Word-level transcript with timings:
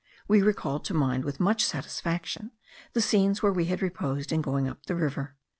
We 0.27 0.41
recalled 0.41 0.83
to 0.85 0.95
mind, 0.95 1.23
with 1.23 1.39
much 1.39 1.63
satisfaction, 1.63 2.53
the 2.93 3.01
scenes 3.01 3.43
where 3.43 3.53
we 3.53 3.65
had 3.65 3.83
reposed 3.83 4.31
in 4.31 4.41
going 4.41 4.67
up 4.67 4.87
the 4.87 4.95
river. 4.95 5.35